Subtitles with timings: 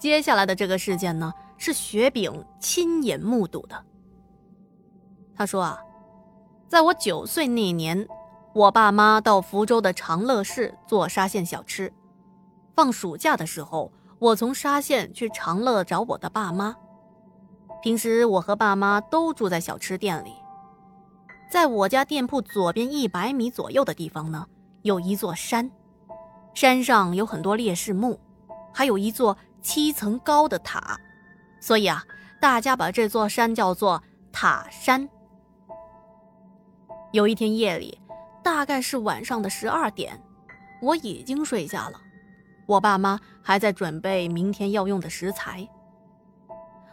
[0.00, 3.84] 接下来的这个事件呢，是雪饼亲眼目睹的。
[5.36, 5.78] 他说啊，
[6.66, 8.08] 在我九岁那年，
[8.54, 11.92] 我爸妈到福州的长乐市做沙县小吃。
[12.74, 16.74] 放暑假的时候，我从沙县去长乐找我的爸妈。
[17.82, 20.32] 平时我和爸妈都住在小吃店里。
[21.50, 24.46] 在我家店铺左边一百米左右的地方呢，
[24.80, 25.70] 有一座山，
[26.54, 28.18] 山上有很多烈士墓，
[28.72, 30.98] 还有一座七层高的塔，
[31.60, 32.04] 所以啊，
[32.40, 34.02] 大家把这座山叫做
[34.32, 35.08] 塔山。
[37.12, 38.00] 有一天夜里，
[38.42, 40.20] 大概是晚上的十二点，
[40.80, 42.00] 我已经睡下了，
[42.66, 45.68] 我爸妈还在准备明天要用的食材。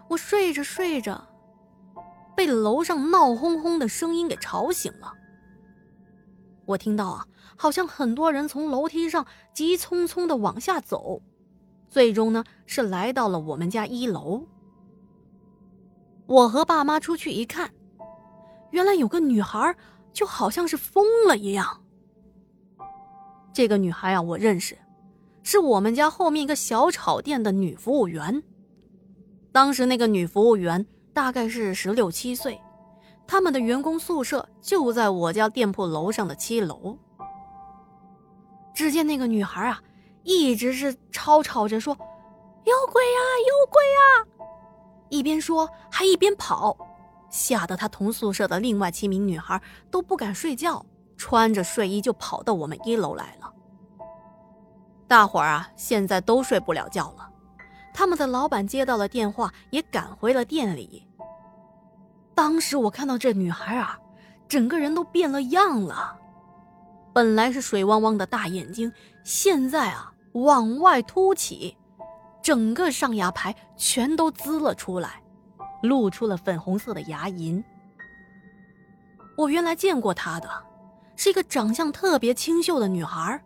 [0.09, 1.27] 我睡着睡着，
[2.35, 5.13] 被楼上闹哄哄的声音给吵醒了。
[6.65, 11.21] 我听到啊，好像很多人从楼梯上急匆匆的往下走，
[11.89, 14.43] 最终呢是来到了我们家一楼。
[16.25, 17.71] 我和爸妈出去一看，
[18.71, 19.75] 原来有个女孩。
[20.13, 21.83] 就好像是疯了一样。
[23.53, 24.75] 这个女孩啊，我认识，
[25.43, 28.41] 是我们家后面一个小炒店的女服务员。
[29.51, 32.59] 当时那个女服务员大概是十六七岁，
[33.27, 36.97] 他们的员工宿舍就在我家店铺楼上的七楼。
[38.73, 39.79] 只见那个女孩啊，
[40.27, 41.97] 一直是吵吵着说
[42.65, 44.03] ：“有鬼啊，有鬼啊！”
[45.07, 46.77] 一边说还一边跑。
[47.29, 53.49] 吓得他同宿舍的另外七名女孩都不敢睡觉，穿着睡衣就跑到我们一楼来了。
[55.07, 57.29] 大伙儿啊，现在都睡不了觉了。
[57.93, 61.07] 他们的老板接到了电话，也赶回了店里。
[62.35, 63.97] 当时我看到这女孩啊，
[64.49, 66.17] 整个人都变了样了。
[67.13, 68.91] 本来是水汪汪的大眼睛，
[69.23, 71.77] 现在啊往外凸起，
[72.41, 75.21] 整个上牙排全都滋了出来。
[75.83, 77.63] 露出了粉红色的牙龈。
[79.37, 80.49] 我原来见过她的，
[81.15, 83.39] 是一个长相特别清秀的女孩，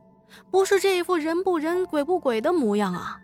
[0.49, 3.19] 不是这一副人不人鬼不鬼的模样啊！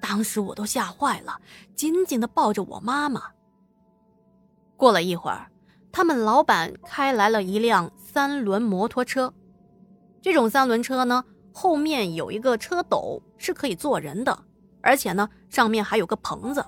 [0.00, 1.40] 当时我都吓坏了，
[1.76, 3.22] 紧紧的抱着我妈妈。
[4.76, 5.48] 过了一会儿，
[5.92, 9.32] 他们老板开来了一辆三轮摩托车，
[10.20, 11.24] 这种三轮车呢，
[11.60, 14.44] 后面有一个车斗，是可以坐人的，
[14.80, 16.64] 而且呢，上面还有个棚子。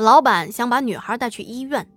[0.00, 1.88] 老板想把女孩带去医院，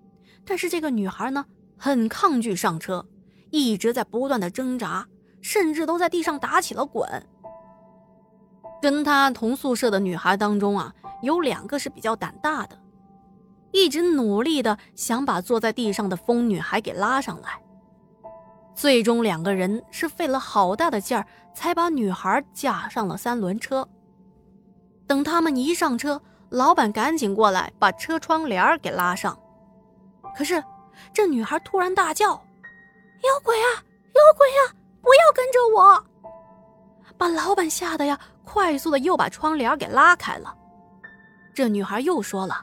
[0.46, 1.44] 但是这个女孩呢
[1.76, 3.04] 很抗拒上车，
[3.50, 5.08] 一直在不断的挣扎，
[5.42, 7.10] 甚至都在地上打起了滚。
[8.80, 10.94] 跟她同宿舍的女孩当中啊，
[11.24, 12.78] 有两个是比较胆大的，
[13.72, 17.60] 一直努力的想把坐在地上的疯女孩给拉上来。
[18.82, 23.88] 最终两个人是费了好大的劲儿，才把女孩架上了三轮车。
[25.06, 26.20] 等他们一上车。
[26.50, 29.40] 老板赶紧过来把车窗帘给拉上，
[30.36, 30.62] 可是
[31.14, 32.32] 这女孩突然大叫
[33.24, 33.68] ：“有鬼啊！
[34.14, 34.76] 有鬼啊！
[35.02, 36.06] 不要跟着我！”
[37.18, 40.54] 把老板吓得呀，快速的又把窗帘给拉开了。
[41.54, 42.62] 这女孩又说了：“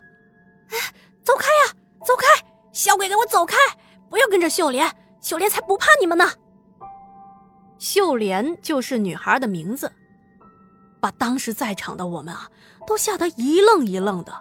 [0.68, 0.76] 哎，
[1.24, 1.72] 走开呀，
[2.04, 2.26] 走开！
[2.72, 3.56] 小鬼，给我走开！
[4.10, 4.86] 不要跟着秀莲，
[5.20, 6.24] 秀莲才不怕你们呢。”
[7.78, 9.92] 秀莲就是女孩的名字。
[11.00, 12.50] 把当时在场的我们啊，
[12.84, 14.32] 都吓得一愣一愣的。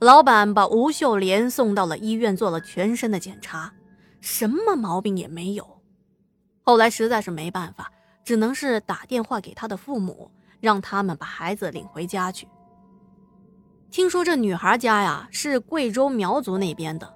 [0.00, 3.72] 老板把吴秀莲送到了医院，做了全身的检查，
[4.20, 5.80] 什么毛病也没有。
[6.60, 7.90] 后来实在是没办法，
[8.22, 10.30] 只能是打电话给他的父母，
[10.60, 12.46] 让他们把孩子领回家去。
[13.90, 17.15] 听说这女孩家呀是贵州苗族那边的，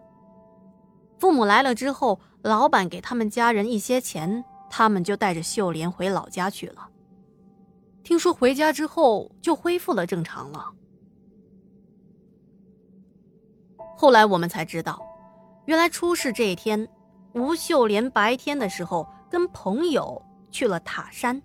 [1.20, 6.88] 父母来了之后，老板给他们家人一些钱，他们就带着秀莲回老家去了。
[8.02, 10.72] 听说回家之后就恢复了正常了。
[13.94, 14.98] 后来我们才知道，
[15.66, 16.88] 原来出事这一天，
[17.34, 20.20] 吴秀莲白天的时候跟朋友
[20.50, 21.40] 去了塔山，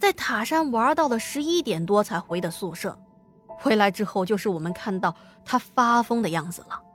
[0.00, 2.98] 在塔山玩到了十一点多才回的宿舍。
[3.46, 5.14] 回来之后就是我们看到
[5.44, 6.89] 他发疯的样子了。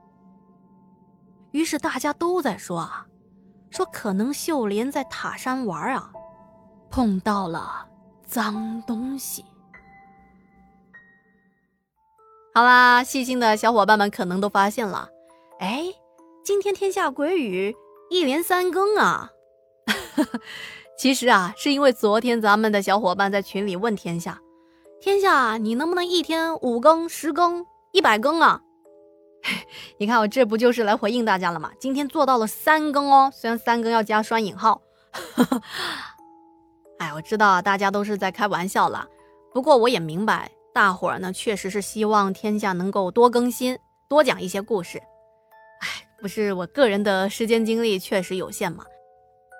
[1.55, 3.05] 于是大家都在说啊，
[3.71, 6.11] 说可能秀莲在塔山玩啊，
[6.89, 7.87] 碰到了。
[8.27, 9.45] 脏东西。
[12.53, 15.07] 好啦，细心的小伙伴们可能都发现了，
[15.59, 15.85] 哎，
[16.43, 17.73] 今天天下鬼语
[18.09, 19.29] 一连三更啊！
[20.99, 24.41] 其实啊，是因为昨天咱们的小伙伴在群里问天下，
[24.99, 28.61] 天下你能不能一天五更、十更、一百更啊？
[29.97, 31.71] 你看我这不就是来回应大家了吗？
[31.79, 34.81] 今天做到了三更哦，虽然三更要加双引号。
[36.97, 39.07] 哎，我知道大家都是在开玩笑了，
[39.53, 43.77] 不过我也明白，大伙儿呢确实是希望天下能够多更新，
[44.07, 44.97] 多讲一些故事。
[45.81, 48.83] 哎，不是我个人的时间精力确实有限嘛，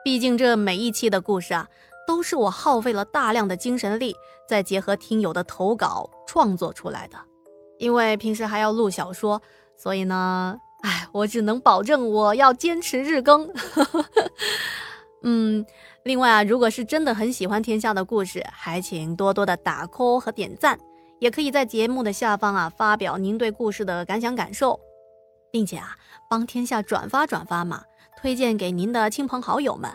[0.03, 1.67] 毕竟这每一期的故事啊，
[2.07, 4.15] 都是我耗费了大量的精神力，
[4.47, 7.17] 再结合听友的投稿创作出来的。
[7.77, 9.41] 因为平时还要录小说，
[9.77, 13.49] 所以呢，哎，我只能保证我要坚持日更。
[15.23, 15.65] 嗯，
[16.03, 20.79] 另外啊，如果是真的很喜欢天下的故事，还请多多的打 call 和点赞，
[21.19, 24.79] 也可以在节目的下方啊发表您对故事的感想感受，
[25.51, 25.97] 并且啊
[26.29, 27.83] 帮天下转发转发嘛，
[28.21, 29.89] 推荐给您的亲朋好友们。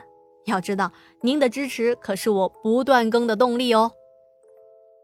[0.47, 0.91] 要知道，
[1.21, 3.93] 您的支持可是我不断更的动力哦。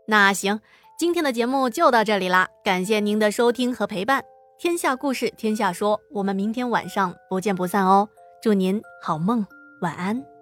[0.08, 0.60] 那行，
[0.98, 4.24] 今天的节目就到这里啦，感谢您的收听和陪伴。
[4.58, 8.08] 天下故事，天下说，我们明天晚上不见不散哦。
[8.42, 9.46] 祝您好梦。
[9.80, 10.35] 晚安。